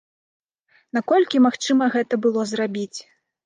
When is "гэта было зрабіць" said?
1.99-2.99